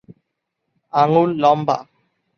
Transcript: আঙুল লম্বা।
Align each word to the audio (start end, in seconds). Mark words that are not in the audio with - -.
আঙুল 0.93 1.29
লম্বা। 1.41 1.77